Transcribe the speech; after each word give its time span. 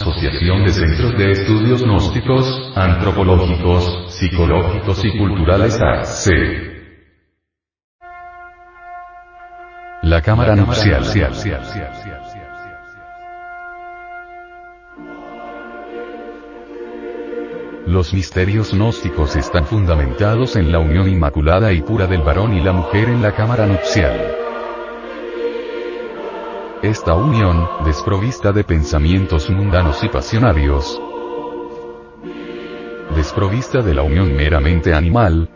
Asociación 0.00 0.64
de 0.64 0.72
Centros 0.72 1.18
de 1.18 1.32
Estudios 1.32 1.82
Gnósticos, 1.82 2.72
Antropológicos, 2.74 4.06
Psicológicos 4.08 5.04
y 5.04 5.18
Culturales 5.18 5.78
AC. 5.78 6.30
La 10.04 10.22
Cámara 10.22 10.56
Nupcial. 10.56 11.04
Los 17.86 18.14
misterios 18.14 18.72
gnósticos 18.72 19.36
están 19.36 19.66
fundamentados 19.66 20.56
en 20.56 20.72
la 20.72 20.78
unión 20.78 21.10
inmaculada 21.10 21.74
y 21.74 21.82
pura 21.82 22.06
del 22.06 22.22
varón 22.22 22.54
y 22.54 22.62
la 22.62 22.72
mujer 22.72 23.10
en 23.10 23.20
la 23.20 23.32
cámara 23.34 23.66
nupcial. 23.66 24.39
Esta 26.82 27.12
unión, 27.12 27.68
desprovista 27.84 28.52
de 28.52 28.64
pensamientos 28.64 29.50
mundanos 29.50 30.02
y 30.02 30.08
pasionarios, 30.08 30.98
desprovista 33.14 33.82
de 33.82 33.92
la 33.92 34.02
unión 34.02 34.34
meramente 34.34 34.94
animal, 34.94 35.50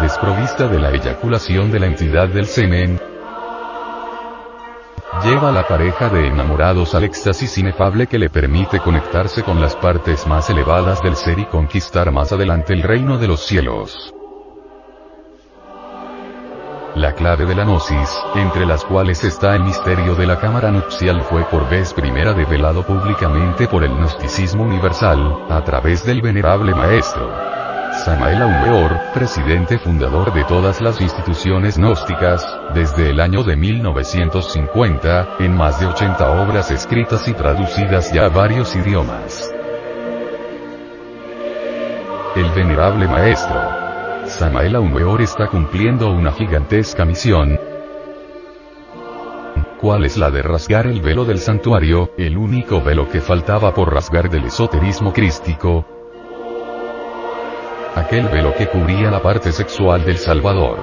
desprovista 0.00 0.68
de 0.68 0.78
la 0.78 0.92
eyaculación 0.92 1.72
de 1.72 1.80
la 1.80 1.86
entidad 1.86 2.28
del 2.28 2.46
semen, 2.46 3.00
lleva 5.24 5.48
a 5.48 5.52
la 5.52 5.66
pareja 5.66 6.08
de 6.08 6.28
enamorados 6.28 6.94
al 6.94 7.02
éxtasis 7.02 7.58
inefable 7.58 8.06
que 8.06 8.20
le 8.20 8.30
permite 8.30 8.78
conectarse 8.78 9.42
con 9.42 9.60
las 9.60 9.74
partes 9.74 10.28
más 10.28 10.48
elevadas 10.48 11.02
del 11.02 11.16
ser 11.16 11.40
y 11.40 11.46
conquistar 11.46 12.12
más 12.12 12.30
adelante 12.30 12.72
el 12.72 12.84
reino 12.84 13.18
de 13.18 13.26
los 13.26 13.44
cielos. 13.44 14.14
La 16.98 17.12
clave 17.12 17.46
de 17.46 17.54
la 17.54 17.62
gnosis, 17.62 18.10
entre 18.34 18.66
las 18.66 18.84
cuales 18.84 19.22
está 19.22 19.54
el 19.54 19.62
misterio 19.62 20.16
de 20.16 20.26
la 20.26 20.40
cámara 20.40 20.72
nupcial 20.72 21.22
fue 21.22 21.44
por 21.44 21.68
vez 21.70 21.94
primera 21.94 22.32
develado 22.32 22.82
públicamente 22.82 23.68
por 23.68 23.84
el 23.84 23.92
gnosticismo 23.94 24.64
universal, 24.64 25.46
a 25.48 25.62
través 25.62 26.04
del 26.04 26.20
venerable 26.20 26.74
maestro. 26.74 27.30
Samael 28.04 28.42
Aumeor, 28.42 28.98
presidente 29.14 29.78
fundador 29.78 30.34
de 30.34 30.42
todas 30.42 30.80
las 30.80 31.00
instituciones 31.00 31.78
gnósticas, 31.78 32.44
desde 32.74 33.10
el 33.10 33.20
año 33.20 33.44
de 33.44 33.54
1950, 33.54 35.36
en 35.38 35.56
más 35.56 35.78
de 35.78 35.86
80 35.86 36.42
obras 36.42 36.72
escritas 36.72 37.28
y 37.28 37.32
traducidas 37.32 38.12
ya 38.12 38.24
a 38.24 38.28
varios 38.28 38.74
idiomas. 38.74 39.52
El 42.34 42.50
venerable 42.50 43.06
maestro. 43.06 43.87
Samael 44.38 44.76
Aumeor 44.76 45.20
está 45.20 45.48
cumpliendo 45.48 46.12
una 46.12 46.30
gigantesca 46.30 47.04
misión, 47.04 47.58
¿Cuál 49.80 50.04
es 50.04 50.16
la 50.16 50.30
de 50.30 50.42
rasgar 50.42 50.86
el 50.86 51.00
velo 51.00 51.24
del 51.24 51.38
santuario, 51.38 52.12
el 52.16 52.38
único 52.38 52.80
velo 52.80 53.08
que 53.08 53.20
faltaba 53.20 53.74
por 53.74 53.92
rasgar 53.92 54.30
del 54.30 54.44
esoterismo 54.44 55.12
crístico, 55.12 55.84
aquel 57.96 58.28
velo 58.28 58.54
que 58.54 58.68
cubría 58.68 59.10
la 59.10 59.20
parte 59.20 59.50
sexual 59.50 60.04
del 60.04 60.18
Salvador. 60.18 60.78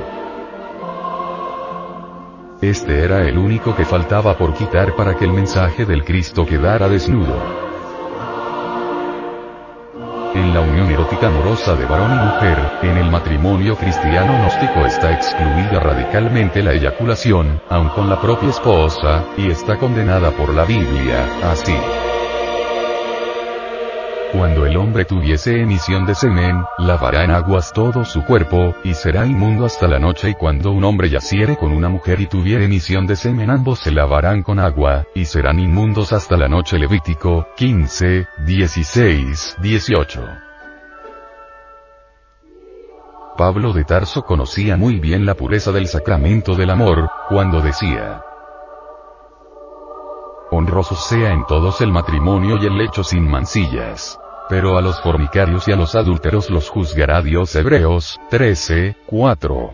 Este 2.61 3.05
era 3.05 3.21
el 3.21 3.37
único 3.37 3.73
que 3.73 3.85
faltaba 3.85 4.37
por 4.37 4.53
quitar 4.53 4.97
para 4.97 5.15
que 5.15 5.23
el 5.23 5.31
mensaje 5.31 5.85
del 5.85 6.03
Cristo 6.03 6.45
quedara 6.45 6.89
desnudo. 6.89 7.64
En 10.35 10.53
la 10.53 10.59
unión 10.59 10.91
erótica 10.91 11.27
amorosa 11.27 11.75
de 11.75 11.85
varón 11.85 12.11
y 12.11 12.15
mujer, 12.15 12.57
en 12.83 12.97
el 12.97 13.09
matrimonio 13.09 13.77
cristiano 13.77 14.37
gnóstico 14.37 14.85
está 14.85 15.13
excluida 15.13 15.79
radicalmente 15.79 16.61
la 16.61 16.73
eyaculación, 16.73 17.61
aun 17.69 17.87
con 17.89 18.09
la 18.09 18.19
propia 18.19 18.49
esposa, 18.49 19.23
y 19.37 19.49
está 19.49 19.77
condenada 19.77 20.31
por 20.31 20.53
la 20.53 20.65
Biblia, 20.65 21.25
así. 21.49 21.73
Cuando 24.37 24.65
el 24.65 24.75
hombre 24.75 25.05
tuviese 25.05 25.61
emisión 25.61 26.05
de 26.05 26.13
semen, 26.13 26.61
lavará 26.77 27.23
en 27.23 27.31
aguas 27.31 27.71
todo 27.71 28.03
su 28.03 28.25
cuerpo, 28.25 28.75
y 28.83 28.93
será 28.93 29.25
inmundo 29.25 29.63
hasta 29.63 29.87
la 29.87 29.97
noche 29.97 30.31
y 30.31 30.33
cuando 30.33 30.73
un 30.73 30.83
hombre 30.83 31.09
yaciere 31.09 31.55
con 31.55 31.71
una 31.71 31.87
mujer 31.87 32.19
y 32.19 32.27
tuviere 32.27 32.65
emisión 32.65 33.07
de 33.07 33.15
semen 33.15 33.49
ambos 33.49 33.79
se 33.79 33.91
lavarán 33.91 34.43
con 34.43 34.59
agua, 34.59 35.05
y 35.15 35.23
serán 35.23 35.57
inmundos 35.59 36.11
hasta 36.11 36.35
la 36.35 36.49
noche 36.49 36.77
Levítico, 36.77 37.47
15, 37.55 38.27
16, 38.45 39.55
18. 39.61 40.27
Pablo 43.37 43.71
de 43.71 43.85
Tarso 43.85 44.23
conocía 44.23 44.75
muy 44.75 44.99
bien 44.99 45.25
la 45.25 45.35
pureza 45.35 45.71
del 45.71 45.87
sacramento 45.87 46.55
del 46.55 46.71
amor, 46.71 47.09
cuando 47.29 47.61
decía, 47.61 48.21
Honroso 50.51 50.95
sea 50.95 51.31
en 51.31 51.45
todos 51.45 51.79
el 51.79 51.93
matrimonio 51.93 52.57
y 52.61 52.65
el 52.65 52.77
lecho 52.77 53.01
sin 53.01 53.29
mancillas. 53.29 54.19
Pero 54.47 54.77
a 54.77 54.81
los 54.81 55.01
fornicarios 55.01 55.67
y 55.67 55.71
a 55.71 55.75
los 55.75 55.95
adúlteros 55.95 56.49
los 56.49 56.69
juzgará 56.69 57.21
Dios 57.21 57.55
Hebreos, 57.55 58.19
13, 58.29 58.95
4. 59.07 59.73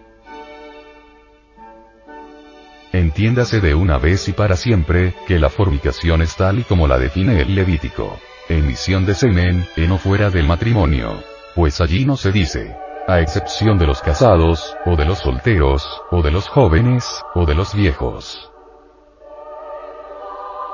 Entiéndase 2.94 3.62
de 3.62 3.74
una 3.74 3.98
vez 3.98 4.28
y 4.28 4.34
para 4.34 4.56
siempre, 4.56 5.14
que 5.28 5.40
la 5.40 5.50
fornicación 5.50 6.22
es 6.22 6.36
tal 6.36 6.60
y 6.60 6.64
como 6.64 6.88
la 6.88 6.98
define 6.98 7.42
el 7.42 7.56
Levítico. 7.56 8.18
Emisión 8.50 9.06
de 9.06 9.14
semen, 9.14 9.66
en 9.78 9.92
o 9.92 9.98
fuera 9.98 10.30
del 10.30 10.46
matrimonio. 10.46 11.22
Pues 11.56 11.80
allí 11.80 12.06
no 12.06 12.18
se 12.18 12.32
dice. 12.32 12.76
A 13.08 13.22
excepción 13.22 13.78
de 13.78 13.88
los 13.88 14.02
casados, 14.02 14.76
o 14.86 14.96
de 14.96 15.06
los 15.06 15.20
solteros, 15.20 15.86
o 16.12 16.22
de 16.22 16.32
los 16.32 16.48
jóvenes, 16.50 17.24
o 17.34 17.46
de 17.46 17.56
los 17.56 17.74
viejos. 17.74 18.52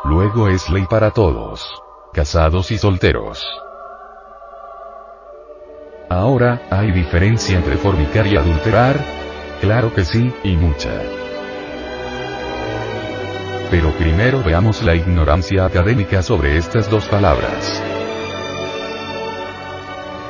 Luego 0.03 0.47
es 0.47 0.69
ley 0.69 0.85
para 0.89 1.11
todos. 1.11 1.81
Casados 2.13 2.71
y 2.71 2.77
solteros. 2.77 3.45
Ahora, 6.09 6.61
¿hay 6.71 6.91
diferencia 6.91 7.57
entre 7.57 7.75
fornicar 7.75 8.25
y 8.27 8.37
adulterar? 8.37 8.97
Claro 9.59 9.93
que 9.93 10.05
sí, 10.05 10.33
y 10.43 10.55
mucha. 10.55 10.89
Pero 13.69 13.91
primero 13.97 14.41
veamos 14.41 14.81
la 14.83 14.95
ignorancia 14.95 15.65
académica 15.65 16.21
sobre 16.21 16.55
estas 16.55 16.89
dos 16.89 17.05
palabras. 17.07 17.83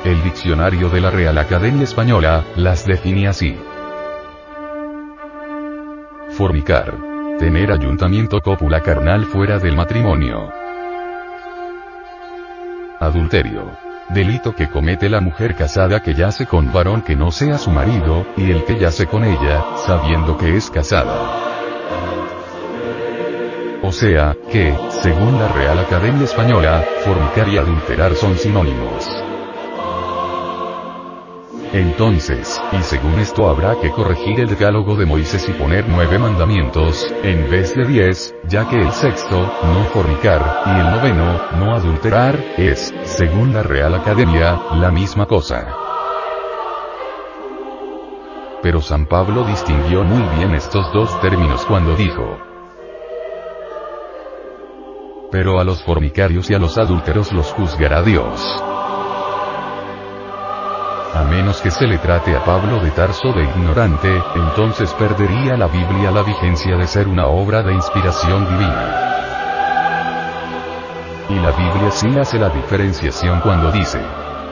El 0.04 0.20
diccionario 0.24 0.88
de 0.88 1.00
la 1.00 1.10
Real 1.10 1.38
Academia 1.38 1.84
Española, 1.84 2.44
las 2.56 2.84
define 2.84 3.28
así. 3.28 3.56
Fornicar. 6.30 6.94
Tener 7.38 7.70
ayuntamiento 7.70 8.40
cópula 8.40 8.80
carnal 8.80 9.26
fuera 9.26 9.60
del 9.60 9.76
matrimonio. 9.76 10.50
Adulterio 12.98 13.87
delito 14.10 14.54
que 14.54 14.68
comete 14.68 15.08
la 15.08 15.20
mujer 15.20 15.54
casada 15.54 16.00
que 16.00 16.14
yace 16.14 16.46
con 16.46 16.72
varón 16.72 17.02
que 17.02 17.16
no 17.16 17.30
sea 17.30 17.58
su 17.58 17.70
marido, 17.70 18.26
y 18.36 18.50
el 18.50 18.64
que 18.64 18.78
yace 18.78 19.06
con 19.06 19.24
ella, 19.24 19.64
sabiendo 19.86 20.36
que 20.36 20.56
es 20.56 20.70
casada. 20.70 21.48
O 23.82 23.92
sea, 23.92 24.36
que, 24.50 24.74
según 25.02 25.38
la 25.38 25.48
Real 25.48 25.78
Academia 25.78 26.24
Española, 26.24 26.84
fornicar 27.04 27.48
y 27.48 27.58
adulterar 27.58 28.14
son 28.14 28.36
sinónimos. 28.36 29.08
Entonces, 31.72 32.60
y 32.72 32.82
según 32.82 33.18
esto 33.20 33.46
habrá 33.48 33.78
que 33.80 33.90
corregir 33.90 34.40
el 34.40 34.48
decálogo 34.48 34.96
de 34.96 35.04
Moisés 35.04 35.46
y 35.48 35.52
poner 35.52 35.84
nueve 35.86 36.18
mandamientos, 36.18 37.06
en 37.22 37.50
vez 37.50 37.74
de 37.74 37.84
diez, 37.84 38.34
ya 38.44 38.66
que 38.68 38.76
el 38.76 38.90
sexto, 38.90 39.36
no 39.38 39.84
fornicar, 39.92 40.62
y 40.64 40.70
el 40.70 40.90
noveno, 40.90 41.38
no 41.58 41.74
adulterar, 41.74 42.38
es, 42.56 42.94
según 43.04 43.52
la 43.52 43.62
Real 43.62 43.94
Academia, 43.94 44.58
la 44.76 44.90
misma 44.90 45.26
cosa. 45.26 45.74
Pero 48.62 48.80
San 48.80 49.06
Pablo 49.06 49.44
distinguió 49.44 50.04
muy 50.04 50.22
bien 50.38 50.54
estos 50.54 50.90
dos 50.94 51.20
términos 51.20 51.66
cuando 51.66 51.94
dijo, 51.94 52.38
pero 55.30 55.60
a 55.60 55.64
los 55.64 55.82
fornicarios 55.84 56.50
y 56.50 56.54
a 56.54 56.58
los 56.58 56.78
adúlteros 56.78 57.30
los 57.32 57.52
juzgará 57.52 58.02
Dios. 58.02 58.40
A 61.18 61.24
menos 61.24 61.60
que 61.60 61.72
se 61.72 61.84
le 61.84 61.98
trate 61.98 62.36
a 62.36 62.44
Pablo 62.44 62.78
de 62.78 62.92
Tarso 62.92 63.32
de 63.32 63.42
ignorante, 63.42 64.22
entonces 64.36 64.94
perdería 64.94 65.56
la 65.56 65.66
Biblia 65.66 66.12
la 66.12 66.22
vigencia 66.22 66.76
de 66.76 66.86
ser 66.86 67.08
una 67.08 67.26
obra 67.26 67.60
de 67.64 67.74
inspiración 67.74 68.46
divina. 68.46 69.08
Y 71.28 71.34
la 71.40 71.50
Biblia 71.50 71.90
sí 71.90 72.16
hace 72.16 72.38
la 72.38 72.50
diferenciación 72.50 73.40
cuando 73.40 73.72
dice, 73.72 74.00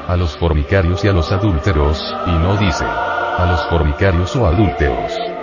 a 0.08 0.16
los 0.16 0.36
fornicarios 0.36 1.04
y 1.04 1.08
a 1.08 1.12
los 1.12 1.30
adúlteros, 1.30 2.02
y 2.26 2.32
no 2.32 2.56
dice, 2.56 2.84
a 2.84 3.46
los 3.48 3.64
fornicarios 3.68 4.34
o 4.34 4.44
adúlteros. 4.48 5.35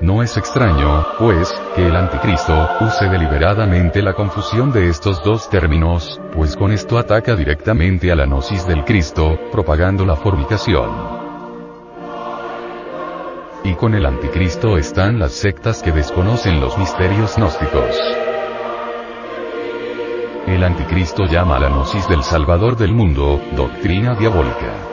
No 0.00 0.22
es 0.22 0.38
extraño, 0.38 1.04
pues, 1.18 1.52
que 1.76 1.86
el 1.86 1.94
anticristo 1.94 2.54
use 2.80 3.06
deliberadamente 3.10 4.00
la 4.00 4.14
confusión 4.14 4.72
de 4.72 4.88
estos 4.88 5.22
dos 5.22 5.50
términos, 5.50 6.18
pues 6.32 6.56
con 6.56 6.72
esto 6.72 6.96
ataca 6.96 7.36
directamente 7.36 8.10
a 8.10 8.16
la 8.16 8.24
gnosis 8.24 8.66
del 8.66 8.82
Cristo, 8.86 9.38
propagando 9.52 10.06
la 10.06 10.16
fornicación. 10.16 10.88
Y 13.62 13.74
con 13.74 13.94
el 13.94 14.06
anticristo 14.06 14.78
están 14.78 15.18
las 15.18 15.32
sectas 15.32 15.82
que 15.82 15.92
desconocen 15.92 16.62
los 16.62 16.78
misterios 16.78 17.36
gnósticos. 17.36 17.94
El 20.46 20.64
anticristo 20.64 21.26
llama 21.26 21.56
a 21.56 21.60
la 21.60 21.68
gnosis 21.68 22.08
del 22.08 22.22
Salvador 22.22 22.78
del 22.78 22.94
mundo, 22.94 23.38
doctrina 23.54 24.14
diabólica. 24.14 24.89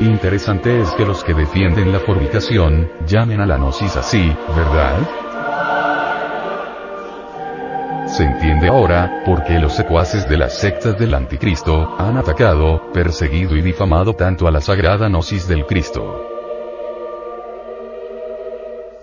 Interesante 0.00 0.80
es 0.80 0.90
que 0.92 1.06
los 1.06 1.22
que 1.22 1.34
defienden 1.34 1.92
la 1.92 2.00
fornicación, 2.00 2.90
llamen 3.06 3.40
a 3.40 3.46
la 3.46 3.56
gnosis 3.56 3.96
así, 3.96 4.34
¿verdad? 4.56 4.98
Se 8.08 8.24
entiende 8.24 8.68
ahora, 8.68 9.22
por 9.24 9.44
qué 9.44 9.58
los 9.58 9.74
secuaces 9.74 10.28
de 10.28 10.36
las 10.36 10.58
sectas 10.58 10.98
del 10.98 11.14
anticristo, 11.14 11.96
han 11.98 12.16
atacado, 12.16 12.92
perseguido 12.92 13.56
y 13.56 13.62
difamado 13.62 14.14
tanto 14.14 14.46
a 14.46 14.50
la 14.50 14.60
sagrada 14.60 15.08
gnosis 15.08 15.48
del 15.48 15.64
Cristo. 15.64 16.30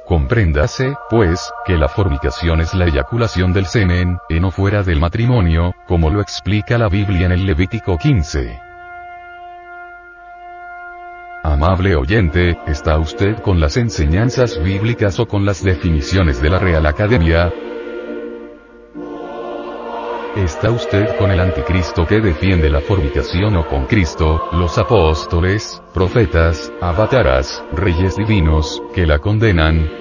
Compréndase, 0.06 0.96
pues, 1.10 1.52
que 1.66 1.78
la 1.78 1.88
fornicación 1.88 2.60
es 2.60 2.74
la 2.74 2.86
eyaculación 2.86 3.54
del 3.54 3.66
semen, 3.66 4.18
en 4.30 4.44
o 4.44 4.52
fuera 4.52 4.84
del 4.84 5.00
matrimonio, 5.00 5.74
como 5.88 6.10
lo 6.10 6.22
explica 6.22 6.78
la 6.78 6.90
Biblia 6.90 7.28
en 7.28 7.32
el 7.32 7.46
Levítico 7.46 7.98
15. 7.98 8.71
Amable 11.64 11.96
oyente, 11.96 12.58
¿está 12.66 12.98
usted 12.98 13.38
con 13.44 13.60
las 13.60 13.78
enseñanzas 13.78 14.60
bíblicas 14.64 15.20
o 15.20 15.28
con 15.28 15.46
las 15.46 15.64
definiciones 15.64 16.42
de 16.42 16.50
la 16.50 16.58
Real 16.58 16.84
Academia? 16.88 17.54
¿Está 20.36 20.72
usted 20.72 21.16
con 21.20 21.30
el 21.30 21.40
anticristo 21.40 22.08
que 22.08 22.20
defiende 22.20 22.68
la 22.68 22.82
fornicación 22.82 23.58
o 23.58 23.68
con 23.68 23.86
Cristo, 23.86 24.50
los 24.54 24.80
apóstoles, 24.80 25.80
profetas, 25.94 26.74
avataras, 26.82 27.64
reyes 27.74 28.16
divinos, 28.16 28.82
que 28.96 29.06
la 29.06 29.20
condenan? 29.20 30.01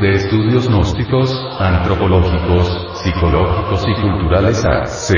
De 0.00 0.14
Estudios 0.14 0.68
Gnósticos, 0.68 1.34
Antropológicos, 1.58 3.00
Psicológicos 3.02 3.82
y 3.88 3.94
Culturales 4.02 4.62
AC. 4.62 5.14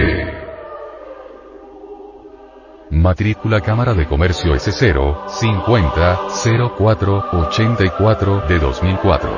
Matrícula 2.91 3.61
Cámara 3.61 3.93
de 3.95 4.07
Comercio 4.07 4.55
S0, 4.55 5.27
50, 5.27 6.21
04, 6.77 7.25
84 7.33 8.43
de 8.49 8.61
2004. 8.61 9.31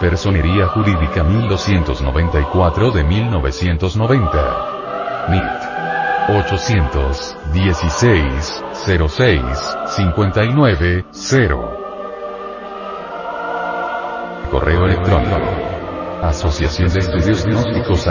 Personería 0.00 0.68
Jurídica 0.68 1.22
1294 1.22 2.90
de 2.90 3.04
1990. 3.04 5.26
NIT. 5.28 5.42
816, 6.40 8.64
06, 8.72 9.76
59, 9.88 11.04
0 11.10 11.83
correo 14.54 14.86
electrónico. 14.86 15.36
Asociación 16.22 16.88
de 16.92 17.00
Estudios 17.00 17.44
Gnósticos. 17.44 18.08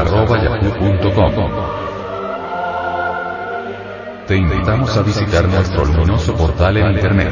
Te 4.27 4.35
invitamos 4.35 4.97
a 4.97 5.01
visitar 5.03 5.47
nuestro 5.47 5.85
luminoso 5.85 6.35
portal 6.35 6.75
en 6.77 6.91
internet 6.91 7.29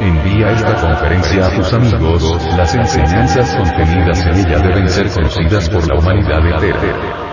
Envía 0.00 0.50
esta 0.50 0.74
conferencia 0.74 1.46
a 1.46 1.56
tus 1.56 1.72
amigos, 1.72 2.46
las 2.56 2.74
enseñanzas 2.74 3.56
contenidas 3.56 4.26
en 4.26 4.36
ella 4.36 4.58
deben 4.58 4.88
ser 4.90 5.08
conocidas 5.10 5.70
por 5.70 5.88
la 5.88 5.98
humanidad 5.98 6.44
entera. 6.44 7.31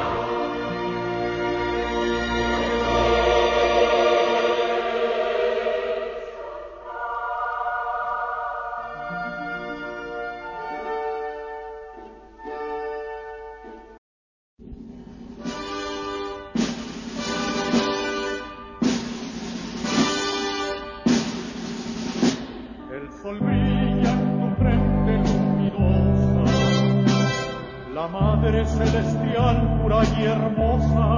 pura 29.78 30.02
y 30.18 30.24
hermosa, 30.24 31.18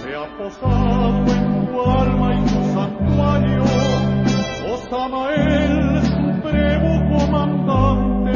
se 0.00 0.14
ha 0.14 0.26
posado 0.38 1.26
en 1.32 1.66
tu 1.66 1.80
alma 1.90 2.34
y 2.34 2.44
tu 2.44 2.60
santuario, 2.74 3.64
Oh 4.66 4.96
ama 4.96 5.34
el 5.34 6.02
supremo 6.02 6.90
comandante, 7.10 8.32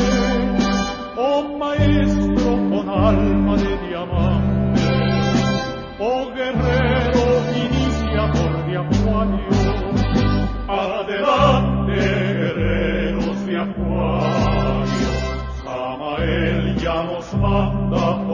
oh 1.16 1.58
maestro 1.58 2.50
con 2.70 2.88
alma 2.88 3.56
de 3.56 3.88
diamante, 3.88 4.80
oh 6.00 6.30
guerrero 6.34 7.24
iniciador 7.64 8.52
de 8.66 8.76
acuario, 8.76 9.54
adelante 10.68 11.94
guerreros 11.94 13.46
de 13.46 13.58
acuario, 13.58 15.10
Samael 15.62 16.76
ya 16.76 17.02
nos 17.04 17.34
manda 17.34 18.27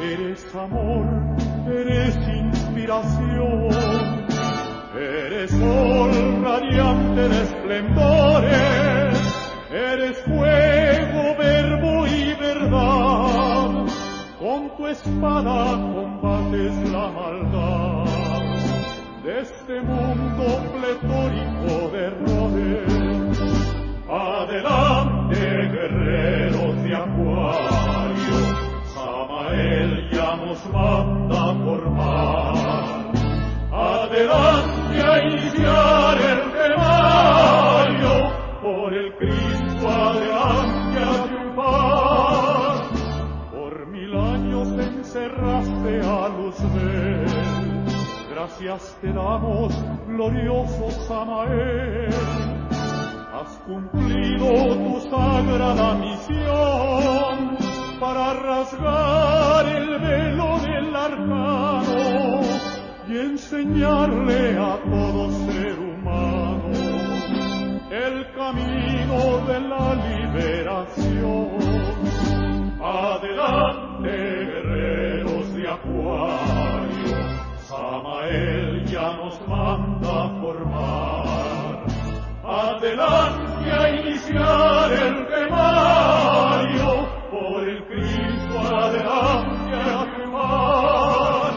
Eres 0.00 0.54
amor, 0.54 1.06
eres 1.66 2.16
inspiración. 2.16 3.68
Eres 4.96 5.50
sol 5.50 6.42
radiante 6.42 7.28
de 7.28 7.42
esplendores. 7.42 9.18
Eres 9.70 10.16
fuego, 10.18 11.36
verbo 11.38 12.06
y 12.06 12.34
verdad. 12.34 13.86
Con 14.38 14.76
tu 14.76 14.86
espada 14.86 15.87
Gracias 48.30 48.96
te 49.00 49.12
damos, 49.12 49.74
glorioso 50.06 50.90
Samael. 51.06 52.08
Has 53.32 53.58
cumplido 53.66 54.48
tu 54.76 55.00
sagrada 55.10 55.94
misión 55.94 57.56
para 58.00 58.34
rasgar 58.34 59.66
el 59.66 59.98
velo 60.00 60.58
del 60.60 60.96
arcano 60.96 62.40
y 63.08 63.18
enseñarle 63.18 64.56
a 64.56 64.78
todo 64.82 65.30
ser 65.30 65.78
humano 65.78 66.70
el 67.90 68.32
camino 68.34 69.46
de 69.46 69.60
la 69.60 69.94
liberación. 69.94 71.48
Adelante. 72.80 73.87
A 80.08 80.28
formar. 80.40 81.84
Adelante 82.44 83.70
a 83.70 83.90
iniciar 83.90 84.92
el 84.92 85.26
temario, 85.26 87.08
por 87.30 87.68
el 87.68 87.84
Cristo 87.84 88.58
adelante 88.58 89.74
a 89.74 90.06
quemar. 90.16 91.52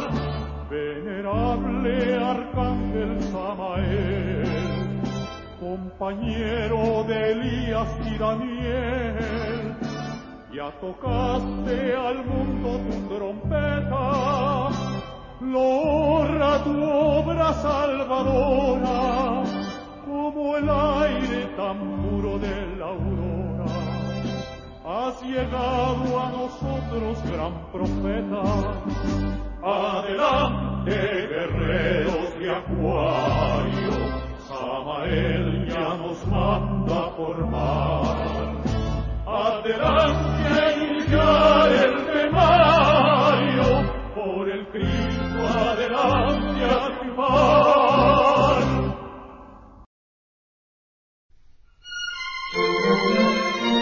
Venerable 0.69 2.15
Arcángel 2.17 3.21
Samael, 3.23 5.01
compañero 5.59 7.05
de 7.07 7.31
Elías 7.31 7.89
y 8.05 8.17
Daniel, 8.17 9.75
ya 10.53 10.71
tocaste 10.81 11.95
al 11.95 12.25
mundo 12.25 12.79
tu 12.89 13.15
trompeta, 13.15 14.69
logra 15.41 16.63
tu 16.63 16.83
obra 16.83 17.53
salvadora, 17.53 19.43
como 20.05 20.57
el 20.57 20.69
aire 20.69 21.45
tan 21.57 21.77
puro 22.01 22.37
de 22.37 22.75
la 22.77 22.85
aurora. 22.85 23.65
Has 24.85 25.21
llegado 25.23 26.19
a 26.19 26.31
nosotros, 26.31 27.23
gran 27.31 27.53
profeta. 27.71 28.43
Adelante, 29.63 30.91
guerreros 30.91 32.39
de 32.39 32.51
Acuario, 32.51 33.91
Samael 34.47 35.67
ya 35.67 35.95
nos 35.95 36.27
manda 36.27 37.05
a 37.05 37.09
formar. 37.11 38.61
Adelante 39.25 40.30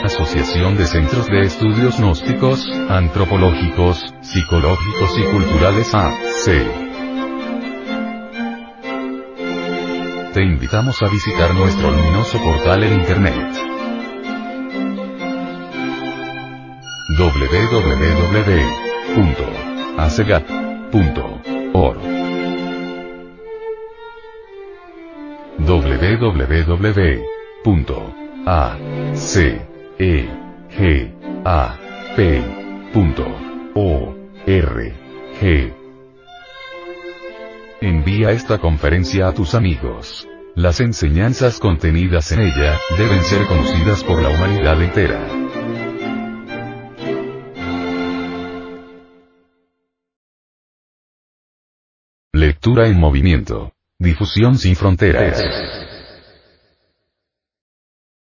Asociación 0.06 0.78
de 0.78 0.86
Centros 0.86 1.28
de 1.28 1.42
Estudios 1.42 2.00
Gnósticos, 2.00 2.66
Antropológicos, 2.90 4.06
Psicológicos 4.22 5.18
y 5.18 5.24
Culturales 5.24 5.94
AC. 5.94 6.46
Te 10.34 10.44
invitamos 10.44 11.02
a 11.02 11.10
visitar 11.10 11.54
nuestro 11.56 11.92
luminoso 11.92 12.42
portal 12.42 12.84
en 12.84 12.94
Internet. 12.94 13.70
www.acegap.org 20.92 22.00
www.acegap.org 25.60 26.94
Envía 37.82 38.32
esta 38.32 38.58
conferencia 38.58 39.28
a 39.28 39.34
tus 39.34 39.56
amigos. 39.56 40.28
Las 40.56 40.82
enseñanzas 40.82 41.60
contenidas 41.60 42.32
en 42.32 42.42
ella 42.42 42.78
deben 42.98 43.24
ser 43.24 43.48
conocidas 43.48 44.04
por 44.04 44.22
la 44.22 44.30
humanidad 44.30 44.82
entera. 44.82 45.20
Lectura 52.62 52.90
en 52.90 53.00
movimiento. 53.00 53.72
Difusión 53.98 54.58
sin 54.58 54.76
fronteras. 54.76 55.42